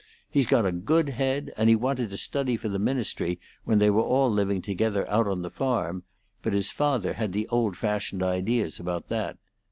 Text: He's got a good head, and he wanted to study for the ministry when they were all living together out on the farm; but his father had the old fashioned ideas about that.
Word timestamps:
He's 0.31 0.47
got 0.47 0.65
a 0.65 0.71
good 0.71 1.09
head, 1.09 1.53
and 1.55 1.69
he 1.69 1.75
wanted 1.75 2.09
to 2.09 2.17
study 2.17 2.57
for 2.57 2.67
the 2.69 2.79
ministry 2.79 3.39
when 3.65 3.77
they 3.77 3.91
were 3.91 4.01
all 4.01 4.31
living 4.31 4.59
together 4.63 5.07
out 5.07 5.27
on 5.27 5.43
the 5.43 5.51
farm; 5.51 6.01
but 6.41 6.53
his 6.53 6.71
father 6.71 7.13
had 7.13 7.33
the 7.33 7.47
old 7.49 7.77
fashioned 7.77 8.23
ideas 8.23 8.79
about 8.79 9.09
that. 9.09 9.37